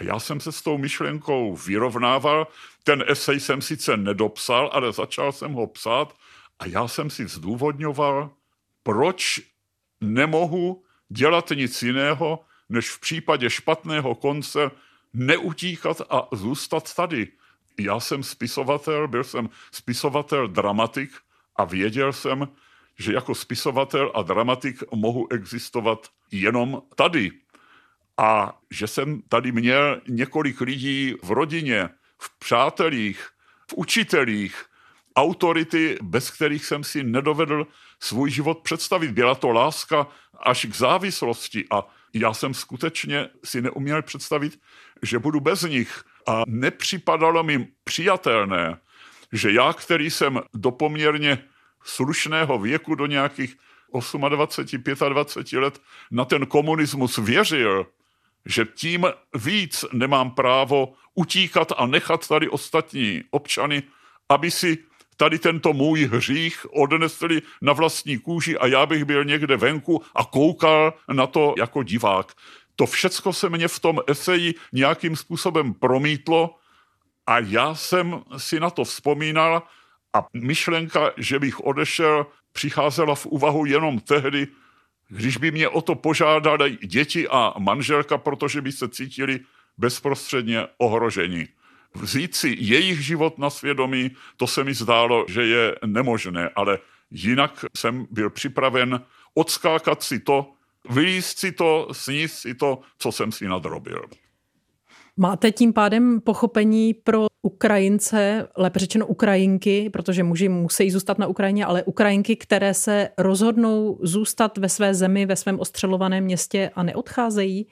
A 0.00 0.04
já 0.04 0.18
jsem 0.18 0.40
se 0.40 0.52
s 0.52 0.62
tou 0.62 0.78
myšlenkou 0.78 1.56
vyrovnával. 1.56 2.46
Ten 2.84 3.04
esej 3.06 3.40
jsem 3.40 3.62
sice 3.62 3.96
nedopsal, 3.96 4.70
ale 4.72 4.92
začal 4.92 5.32
jsem 5.32 5.52
ho 5.52 5.66
psát 5.66 6.16
a 6.58 6.66
já 6.66 6.88
jsem 6.88 7.10
si 7.10 7.28
zdůvodňoval, 7.28 8.30
proč 8.82 9.40
nemohu 10.00 10.82
dělat 11.08 11.50
nic 11.54 11.82
jiného, 11.82 12.40
než 12.68 12.90
v 12.90 13.00
případě 13.00 13.50
špatného 13.50 14.14
konce 14.14 14.70
neutíkat 15.12 16.00
a 16.10 16.28
zůstat 16.32 16.94
tady. 16.94 17.28
Já 17.80 18.00
jsem 18.00 18.22
spisovatel, 18.22 19.08
byl 19.08 19.24
jsem 19.24 19.50
spisovatel, 19.72 20.48
dramatik 20.48 21.10
a 21.56 21.64
věděl 21.64 22.12
jsem, 22.12 22.48
že 22.98 23.12
jako 23.12 23.34
spisovatel 23.34 24.12
a 24.14 24.22
dramatik 24.22 24.82
mohu 24.92 25.32
existovat 25.32 26.08
jenom 26.30 26.82
tady 26.94 27.30
a 28.20 28.58
že 28.70 28.86
jsem 28.86 29.22
tady 29.28 29.52
měl 29.52 30.00
několik 30.08 30.60
lidí 30.60 31.14
v 31.22 31.30
rodině, 31.30 31.88
v 32.18 32.38
přátelích, 32.38 33.28
v 33.70 33.74
učitelích, 33.76 34.64
autority, 35.16 35.98
bez 36.02 36.30
kterých 36.30 36.64
jsem 36.64 36.84
si 36.84 37.02
nedovedl 37.02 37.66
svůj 38.00 38.30
život 38.30 38.58
představit. 38.58 39.10
Byla 39.10 39.34
to 39.34 39.50
láska 39.50 40.06
až 40.40 40.66
k 40.66 40.74
závislosti 40.74 41.64
a 41.70 41.86
já 42.14 42.34
jsem 42.34 42.54
skutečně 42.54 43.28
si 43.44 43.62
neuměl 43.62 44.02
představit, 44.02 44.60
že 45.02 45.18
budu 45.18 45.40
bez 45.40 45.62
nich. 45.62 46.04
A 46.28 46.42
nepřipadalo 46.46 47.42
mi 47.42 47.68
přijatelné, 47.84 48.76
že 49.32 49.52
já, 49.52 49.72
který 49.72 50.10
jsem 50.10 50.40
do 50.54 50.70
poměrně 50.70 51.38
slušného 51.84 52.58
věku, 52.58 52.94
do 52.94 53.06
nějakých 53.06 53.56
28, 54.28 55.08
25 55.08 55.60
let, 55.60 55.82
na 56.10 56.24
ten 56.24 56.46
komunismus 56.46 57.18
věřil, 57.18 57.86
že 58.46 58.64
tím 58.74 59.06
víc 59.34 59.84
nemám 59.92 60.30
právo 60.30 60.92
utíkat 61.14 61.72
a 61.76 61.86
nechat 61.86 62.28
tady 62.28 62.48
ostatní 62.48 63.22
občany, 63.30 63.82
aby 64.28 64.50
si 64.50 64.78
tady 65.16 65.38
tento 65.38 65.72
můj 65.72 66.04
hřích 66.04 66.66
odnesli 66.70 67.42
na 67.62 67.72
vlastní 67.72 68.18
kůži 68.18 68.58
a 68.58 68.66
já 68.66 68.86
bych 68.86 69.04
byl 69.04 69.24
někde 69.24 69.56
venku 69.56 70.02
a 70.14 70.24
koukal 70.24 70.94
na 71.12 71.26
to 71.26 71.54
jako 71.58 71.82
divák. 71.82 72.32
To 72.76 72.86
všecko 72.86 73.32
se 73.32 73.48
mě 73.48 73.68
v 73.68 73.78
tom 73.78 74.00
eseji 74.06 74.54
nějakým 74.72 75.16
způsobem 75.16 75.74
promítlo 75.74 76.56
a 77.26 77.38
já 77.38 77.74
jsem 77.74 78.22
si 78.36 78.60
na 78.60 78.70
to 78.70 78.84
vzpomínal 78.84 79.62
a 80.12 80.26
myšlenka, 80.32 81.10
že 81.16 81.38
bych 81.38 81.60
odešel, 81.60 82.26
přicházela 82.52 83.14
v 83.14 83.26
úvahu 83.26 83.64
jenom 83.64 84.00
tehdy, 84.00 84.46
když 85.10 85.36
by 85.36 85.50
mě 85.50 85.68
o 85.68 85.82
to 85.82 85.94
požádali 85.94 86.78
děti 86.82 87.28
a 87.28 87.54
manželka, 87.58 88.18
protože 88.18 88.62
by 88.62 88.72
se 88.72 88.88
cítili 88.88 89.40
bezprostředně 89.78 90.66
ohroženi. 90.78 91.48
Vzít 91.94 92.36
si 92.36 92.56
jejich 92.58 93.00
život 93.04 93.38
na 93.38 93.50
svědomí, 93.50 94.10
to 94.36 94.46
se 94.46 94.64
mi 94.64 94.74
zdálo, 94.74 95.24
že 95.28 95.42
je 95.42 95.76
nemožné, 95.86 96.50
ale 96.56 96.78
jinak 97.10 97.64
jsem 97.76 98.06
byl 98.10 98.30
připraven 98.30 99.00
odskákat 99.34 100.02
si 100.02 100.18
to, 100.20 100.52
vyjíst 100.90 101.38
si 101.38 101.52
to, 101.52 101.88
sníst 101.92 102.38
si 102.38 102.54
to, 102.54 102.80
co 102.98 103.12
jsem 103.12 103.32
si 103.32 103.48
nadrobil. 103.48 104.04
Máte 105.22 105.52
tím 105.52 105.72
pádem 105.72 106.20
pochopení 106.20 106.94
pro 106.94 107.26
Ukrajince, 107.42 108.48
lépe 108.56 108.78
řečeno 108.78 109.06
Ukrajinky, 109.06 109.90
protože 109.90 110.22
muži 110.22 110.48
musí 110.48 110.90
zůstat 110.90 111.18
na 111.18 111.26
Ukrajině, 111.26 111.64
ale 111.64 111.82
Ukrajinky, 111.82 112.36
které 112.36 112.74
se 112.74 113.08
rozhodnou 113.18 113.98
zůstat 114.02 114.58
ve 114.58 114.68
své 114.68 114.94
zemi, 114.94 115.26
ve 115.26 115.36
svém 115.36 115.60
ostřelovaném 115.60 116.24
městě 116.24 116.70
a 116.74 116.82
neodcházejí? 116.82 117.66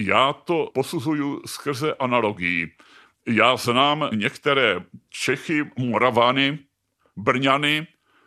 Já 0.00 0.32
to 0.32 0.70
posuzuju 0.74 1.40
skrze 1.46 1.94
analogii. 1.94 2.70
Já 3.28 3.56
znám 3.56 4.08
některé 4.14 4.80
Čechy, 5.08 5.70
Moravany, 5.78 6.58
Brňany, 7.16 7.86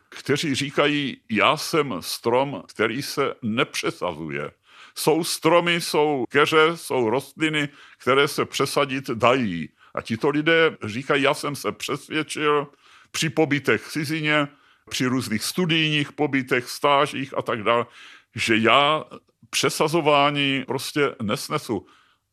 kteří 0.10 0.56
říkají, 0.56 1.17
já 1.32 1.58
jsem 1.58 1.96
strom, 2.00 2.63
který 2.67 3.02
se 3.02 3.34
nepřesazuje. 3.41 4.52
Jsou 4.98 5.24
stromy, 5.24 5.82
jsou 5.82 6.26
keře, 6.30 6.78
jsou 6.78 7.10
rostliny, 7.10 7.70
které 7.98 8.28
se 8.28 8.46
přesadit 8.46 9.10
dají. 9.10 9.70
A 9.96 10.02
tito 10.02 10.30
lidé 10.30 10.78
říkají, 10.84 11.24
já 11.24 11.34
jsem 11.34 11.56
se 11.56 11.72
přesvědčil 11.72 12.68
při 13.12 13.30
pobytech 13.30 13.84
v 13.84 13.92
cizině, 13.92 14.48
při 14.90 15.06
různých 15.06 15.44
studijních 15.44 16.12
pobytech, 16.12 16.70
stážích 16.70 17.38
a 17.38 17.42
tak 17.42 17.64
dále, 17.64 17.86
že 18.36 18.58
já 18.58 19.04
přesazování 19.50 20.64
prostě 20.68 21.16
nesnesu. 21.22 21.86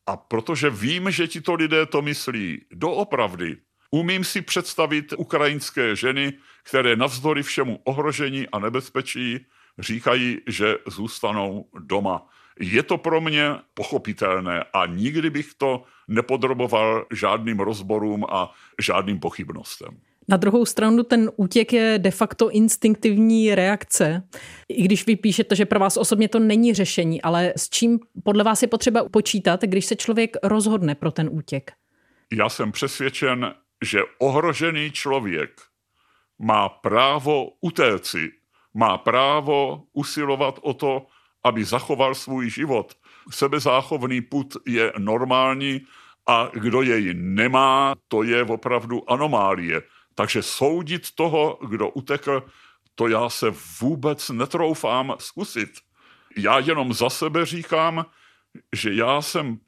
A 0.07 0.17
protože 0.17 0.71
vím, 0.71 1.11
že 1.11 1.29
tito 1.29 1.55
lidé 1.55 1.87
to 1.87 2.03
myslí 2.03 2.65
doopravdy, 2.73 3.57
umím 3.91 4.25
si 4.25 4.43
představit 4.43 5.13
ukrajinské 5.17 5.97
ženy, 5.97 6.33
které 6.63 6.97
navzdory 6.97 7.43
všemu 7.43 7.81
ohrožení 7.85 8.49
a 8.49 8.59
nebezpečí 8.59 9.47
říkají, 9.79 10.39
že 10.47 10.77
zůstanou 10.87 11.69
doma. 11.79 12.27
Je 12.61 12.83
to 12.83 12.99
pro 12.99 13.21
mě 13.21 13.51
pochopitelné 13.75 14.65
a 14.73 14.87
nikdy 14.87 15.31
bych 15.31 15.55
to 15.59 15.83
nepodroboval 16.09 17.07
žádným 17.13 17.61
rozborům 17.61 18.25
a 18.25 18.53
žádným 18.83 19.21
pochybnostem. 19.21 20.01
Na 20.29 20.37
druhou 20.37 20.67
stranu 20.67 21.03
ten 21.03 21.31
útěk 21.37 21.73
je 21.73 21.99
de 21.99 22.11
facto 22.11 22.51
instinktivní 22.51 23.55
reakce. 23.55 24.23
I 24.69 24.83
když 24.83 25.07
vy 25.07 25.17
píšete, 25.17 25.57
že 25.57 25.67
pro 25.67 25.81
vás 25.81 25.97
osobně 25.97 26.29
to 26.29 26.39
není 26.39 26.75
řešení, 26.75 27.23
ale 27.23 27.53
s 27.57 27.69
čím 27.71 27.99
podle 28.23 28.45
vás 28.45 28.63
je 28.63 28.69
potřeba 28.69 29.09
počítat, 29.09 29.63
když 29.63 29.87
se 29.87 29.97
člověk 29.97 30.37
rozhodne 30.43 30.95
pro 30.95 31.13
ten 31.13 31.29
útěk? 31.33 31.73
Já 32.33 32.49
jsem 32.49 32.73
přesvědčen, 32.73 33.55
že 33.85 34.01
ohrožený 34.19 34.91
člověk 34.91 35.51
má 36.39 36.69
právo 36.69 37.51
utéci, 37.61 38.31
má 38.75 38.99
právo 38.99 39.83
usilovat 39.93 40.59
o 40.63 40.75
to, 40.75 41.07
aby 41.45 41.65
zachoval 41.65 42.15
svůj 42.15 42.51
život. 42.51 42.95
Sebezáchovný 43.31 44.21
put 44.21 44.57
je 44.67 44.93
normální 44.99 45.81
a 46.27 46.51
kdo 46.53 46.83
jej 46.83 47.15
nemá, 47.15 47.95
to 48.09 48.23
je 48.23 48.43
opravdu 48.43 49.11
anomálie. 49.11 49.83
Takže 50.15 50.43
soudit 50.43 51.15
toho, 51.15 51.59
kdo 51.69 51.91
utekl, 51.91 52.43
to 52.95 53.09
já 53.09 53.29
se 53.29 53.55
vůbec 53.81 54.31
netroufám 54.31 55.15
zkusit. 55.19 55.71
Já 56.37 56.59
jenom 56.59 56.93
za 56.93 57.11
sebe 57.11 57.47
říkám, 57.47 58.07
že 58.73 58.95
já 58.95 59.23
jsem 59.23 59.59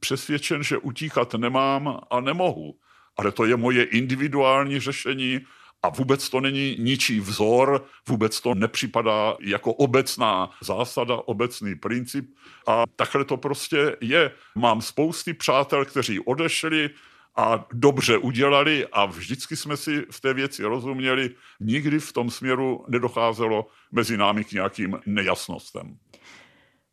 přesvědčen, 0.00 0.62
že 0.62 0.78
utíkat 0.78 1.34
nemám 1.34 2.00
a 2.10 2.20
nemohu. 2.20 2.74
Ale 3.16 3.32
to 3.32 3.44
je 3.44 3.56
moje 3.56 3.84
individuální 3.84 4.80
řešení 4.80 5.40
a 5.84 5.88
vůbec 5.88 6.28
to 6.28 6.40
není 6.40 6.76
ničí 6.78 7.20
vzor, 7.20 7.84
vůbec 8.08 8.40
to 8.40 8.54
nepřipadá 8.54 9.36
jako 9.40 9.72
obecná 9.72 10.50
zásada, 10.62 11.16
obecný 11.16 11.74
princip. 11.74 12.34
A 12.66 12.84
takhle 12.96 13.24
to 13.24 13.36
prostě 13.36 13.96
je. 14.00 14.30
Mám 14.54 14.82
spousty 14.82 15.34
přátel, 15.34 15.84
kteří 15.84 16.20
odešli, 16.20 16.90
a 17.36 17.66
dobře 17.72 18.18
udělali 18.18 18.86
a 18.92 19.04
vždycky 19.04 19.56
jsme 19.56 19.76
si 19.76 20.06
v 20.10 20.20
té 20.20 20.34
věci 20.34 20.64
rozuměli. 20.64 21.30
Nikdy 21.60 21.98
v 21.98 22.12
tom 22.12 22.30
směru 22.30 22.84
nedocházelo 22.88 23.66
mezi 23.92 24.16
námi 24.16 24.44
k 24.44 24.52
nějakým 24.52 25.00
nejasnostem. 25.06 25.98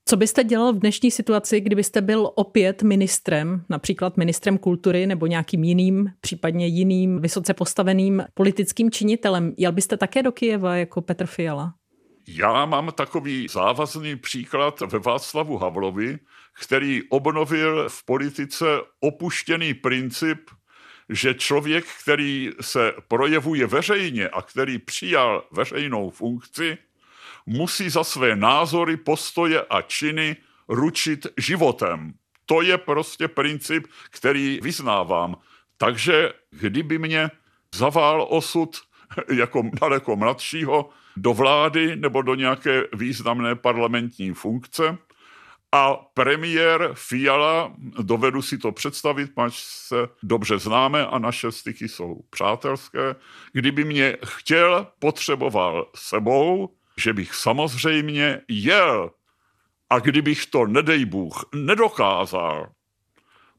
Co 0.06 0.18
byste 0.18 0.44
dělal 0.44 0.74
v 0.74 0.80
dnešní 0.80 1.12
situaci, 1.12 1.62
kdybyste 1.62 2.02
byl 2.02 2.32
opět 2.36 2.84
ministrem, 2.84 3.64
například 3.70 4.18
ministrem 4.18 4.58
kultury 4.58 5.08
nebo 5.08 5.28
nějakým 5.28 5.64
jiným, 5.64 6.10
případně 6.22 6.68
jiným 6.68 7.22
vysoce 7.22 7.54
postaveným 7.54 8.24
politickým 8.34 8.92
činitelem? 8.92 9.54
Jel 9.58 9.72
byste 9.72 9.98
také 9.98 10.24
do 10.24 10.32
Kijeva 10.32 10.76
jako 10.76 11.02
Petr 11.02 11.26
Fiala? 11.26 11.74
Já 12.28 12.66
mám 12.66 12.92
takový 12.96 13.48
závazný 13.52 14.16
příklad 14.16 14.82
ve 14.82 15.00
Václavu 15.00 15.58
Havlovi, 15.58 16.20
který 16.64 17.02
obnovil 17.10 17.90
v 17.90 18.06
politice 18.06 18.66
opuštěný 19.00 19.74
princip, 19.74 20.40
že 21.10 21.34
člověk, 21.34 21.86
který 22.04 22.50
se 22.62 22.94
projevuje 23.08 23.68
veřejně 23.68 24.30
a 24.30 24.42
který 24.42 24.80
přijal 24.80 25.44
veřejnou 25.52 26.10
funkci, 26.10 26.78
musí 27.46 27.90
za 27.90 28.04
své 28.04 28.36
názory, 28.36 28.98
postoje 28.98 29.62
a 29.70 29.82
činy 29.82 30.36
ručit 30.68 31.28
životem. 31.38 32.14
To 32.46 32.62
je 32.62 32.78
prostě 32.78 33.28
princip, 33.28 33.88
který 34.10 34.60
vyznávám. 34.62 35.36
Takže 35.78 36.34
kdyby 36.52 36.98
mě 37.00 37.32
zavál 37.76 38.28
osud 38.30 38.78
jako 39.34 39.64
daleko 39.82 40.16
mladšího 40.16 40.90
do 41.18 41.34
vlády 41.34 41.96
nebo 41.96 42.22
do 42.22 42.36
nějaké 42.36 42.84
významné 42.94 43.56
parlamentní 43.56 44.34
funkce, 44.34 44.98
a 45.72 45.94
premiér 46.14 46.92
Fiala, 46.94 47.74
dovedu 48.02 48.42
si 48.42 48.58
to 48.58 48.72
představit, 48.72 49.34
pač 49.34 49.54
se 49.64 49.96
dobře 50.24 50.60
známe 50.60 51.08
a 51.08 51.20
naše 51.20 51.52
styky 51.52 51.90
jsou 51.90 52.22
přátelské, 52.30 53.16
kdyby 53.54 53.84
mě 53.84 54.18
chtěl, 54.26 54.88
potřeboval 55.00 55.90
sebou, 55.96 56.70
že 56.98 57.14
bych 57.14 57.36
samozřejmě 57.36 58.42
jel. 58.48 59.12
A 59.90 60.00
kdybych 60.00 60.46
to, 60.46 60.66
nedej 60.66 61.06
Bůh, 61.06 61.46
nedokázal, 61.56 62.72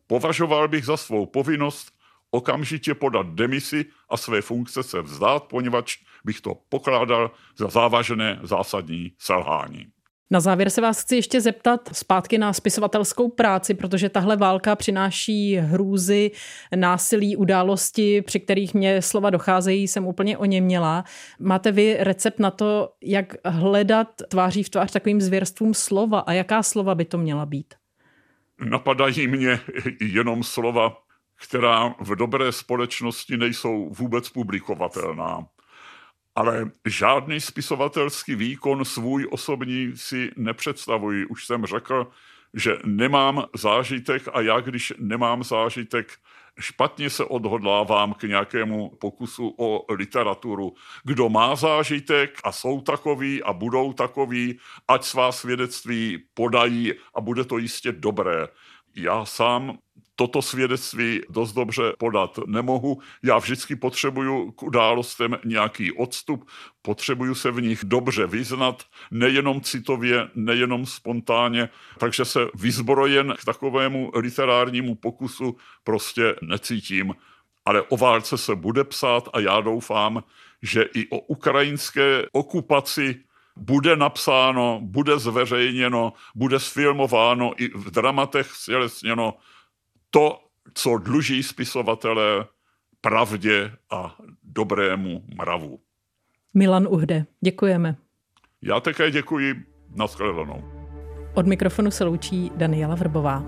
považoval 0.07 0.69
bych 0.69 0.85
za 0.85 0.97
svou 0.97 1.27
povinnost 1.27 1.93
okamžitě 2.31 2.95
podat 2.95 3.27
demisi 3.27 3.87
a 4.09 4.17
své 4.17 4.43
funkce 4.43 4.83
se 4.83 5.03
vzdát, 5.03 5.45
poněvadž 5.45 5.97
bych 6.25 6.41
to 6.41 6.55
pokládal 6.69 7.31
za 7.57 7.69
závažné 7.69 8.41
zásadní 8.43 9.13
selhání. 9.19 9.87
Na 10.33 10.41
závěr 10.41 10.71
se 10.71 10.81
vás 10.81 11.03
chci 11.03 11.17
ještě 11.17 11.41
zeptat 11.41 11.89
zpátky 11.93 12.39
na 12.39 12.53
spisovatelskou 12.53 13.29
práci, 13.29 13.75
protože 13.75 14.09
tahle 14.09 14.37
válka 14.37 14.77
přináší 14.77 15.57
hrůzy, 15.57 16.31
násilí, 16.77 17.37
události, 17.37 18.23
při 18.23 18.41
kterých 18.41 18.75
mě 18.75 19.03
slova 19.03 19.31
docházejí, 19.31 19.89
jsem 19.89 20.07
úplně 20.07 20.39
o 20.39 20.45
ně 20.45 20.61
měla. 20.61 21.05
Máte 21.41 21.73
vy 21.73 21.97
recept 22.01 22.39
na 22.39 22.51
to, 22.51 22.93
jak 23.03 23.35
hledat 23.45 24.09
tváří 24.29 24.63
v 24.63 24.69
tvář 24.69 24.93
takovým 24.93 25.21
zvěrstvům 25.21 25.75
slova 25.75 26.21
a 26.21 26.33
jaká 26.33 26.63
slova 26.63 26.95
by 26.95 27.05
to 27.05 27.19
měla 27.19 27.47
být? 27.47 27.75
Napadají 28.65 29.27
mě 29.27 29.61
jenom 30.01 30.43
slova, 30.43 30.97
která 31.47 31.95
v 32.01 32.17
dobré 32.17 32.53
společnosti 32.53 33.37
nejsou 33.37 33.91
vůbec 33.99 34.29
publikovatelná 34.29 35.47
ale 36.35 36.71
žádný 36.89 37.41
spisovatelský 37.41 38.35
výkon 38.35 38.85
svůj 38.85 39.29
osobní 39.31 39.93
si 39.95 40.31
nepředstavuji. 40.37 41.27
Už 41.27 41.47
jsem 41.47 41.67
řekl, 41.67 42.07
že 42.55 42.79
nemám 42.85 43.45
zážitek 43.57 44.23
a 44.33 44.41
já, 44.41 44.61
když 44.61 44.93
nemám 44.99 45.45
zážitek, 45.45 46.13
špatně 46.61 47.11
se 47.11 47.25
odhodlávám 47.25 48.15
k 48.15 48.23
nějakému 48.23 48.91
pokusu 49.01 49.55
o 49.59 49.95
literaturu. 49.95 50.75
Kdo 51.05 51.29
má 51.29 51.57
zážitek 51.57 52.39
a 52.45 52.53
jsou 52.53 52.81
takový 52.81 53.43
a 53.43 53.53
budou 53.53 53.93
takový, 53.93 54.59
ať 54.89 55.05
svá 55.05 55.33
svědectví 55.33 56.25
podají 56.35 56.93
a 57.15 57.21
bude 57.21 57.45
to 57.45 57.59
jistě 57.59 57.93
dobré. 57.93 58.49
Já 58.97 59.25
sám 59.25 59.79
toto 60.23 60.43
svědectví 60.43 61.21
dost 61.31 61.53
dobře 61.53 61.83
podat 61.99 62.39
nemohu. 62.47 62.99
Já 63.23 63.39
vždycky 63.39 63.77
potřebuju 63.77 64.51
k 64.51 64.63
událostem 64.63 65.39
nějaký 65.45 65.93
odstup, 65.93 66.49
potřebuju 66.83 67.35
se 67.35 67.51
v 67.51 67.61
nich 67.61 67.85
dobře 67.85 68.27
vyznat, 68.27 68.83
nejenom 69.11 69.61
citově, 69.61 70.29
nejenom 70.35 70.87
spontánně, 70.87 71.69
takže 71.99 72.25
se 72.25 72.41
vyzbrojen 72.55 73.35
k 73.39 73.45
takovému 73.45 74.11
literárnímu 74.15 74.95
pokusu 74.95 75.57
prostě 75.85 76.37
necítím. 76.43 77.15
Ale 77.65 77.83
o 77.83 77.97
válce 77.97 78.39
se 78.39 78.55
bude 78.55 78.85
psát 78.85 79.29
a 79.33 79.41
já 79.41 79.61
doufám, 79.61 80.23
že 80.63 80.83
i 80.95 81.09
o 81.11 81.19
ukrajinské 81.19 82.27
okupaci 82.33 83.25
bude 83.57 83.97
napsáno, 83.97 84.79
bude 84.83 85.19
zveřejněno, 85.19 86.13
bude 86.35 86.61
sfilmováno 86.61 87.53
i 87.57 87.69
v 87.75 87.91
dramatech 87.91 88.47
stělesněno 88.47 89.35
to, 90.15 90.39
co 90.75 90.99
dluží 90.99 91.43
spisovatelé 91.43 92.47
pravdě 93.01 93.73
a 93.91 94.17
dobrému 94.43 95.23
mravu. 95.37 95.79
Milan 96.55 96.87
Uhde, 96.91 97.27
děkujeme. 97.41 97.97
Já 98.63 98.81
také 98.81 99.11
děkuji. 99.11 99.55
Naschledanou. 99.95 100.65
Od 101.35 101.47
mikrofonu 101.47 101.91
se 101.91 102.05
loučí 102.05 102.51
Daniela 102.57 102.95
Vrbová. 102.95 103.45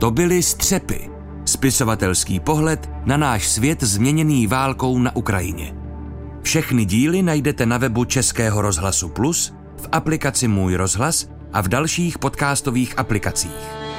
To 0.00 0.10
byly 0.10 0.42
Střepy. 0.42 1.10
Spisovatelský 1.44 2.40
pohled 2.40 2.90
na 3.06 3.16
náš 3.16 3.48
svět 3.48 3.82
změněný 3.82 4.46
válkou 4.46 4.98
na 4.98 5.16
Ukrajině. 5.16 5.74
Všechny 6.42 6.84
díly 6.84 7.22
najdete 7.22 7.66
na 7.66 7.78
webu 7.78 8.04
Českého 8.04 8.62
rozhlasu 8.62 9.08
Plus, 9.08 9.54
v 9.76 9.88
aplikaci 9.92 10.48
Můj 10.48 10.74
rozhlas 10.74 11.30
a 11.52 11.60
v 11.60 11.68
dalších 11.68 12.18
podcastových 12.18 12.98
aplikacích. 12.98 13.89